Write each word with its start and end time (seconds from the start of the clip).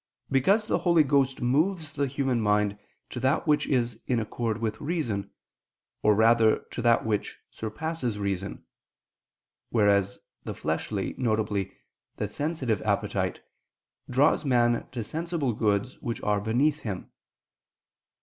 Because 0.31 0.65
the 0.65 0.79
Holy 0.79 1.03
Ghost 1.03 1.41
moves 1.43 1.93
the 1.93 2.07
human 2.07 2.41
mind 2.41 2.75
to 3.11 3.19
that 3.19 3.45
which 3.45 3.67
is 3.67 3.99
in 4.07 4.19
accord 4.19 4.57
with 4.59 4.81
reason, 4.81 5.29
or 6.01 6.15
rather 6.15 6.61
to 6.71 6.81
that 6.81 7.05
which 7.05 7.37
surpasses 7.51 8.17
reason: 8.17 8.63
whereas 9.69 10.17
the 10.43 10.55
fleshly, 10.55 11.13
viz. 11.19 11.67
the 12.15 12.27
sensitive, 12.27 12.81
appetite 12.81 13.41
draws 14.09 14.43
man 14.43 14.87
to 14.91 15.03
sensible 15.03 15.53
goods 15.53 16.01
which 16.01 16.19
are 16.23 16.41
beneath 16.41 16.79
him. 16.79 17.11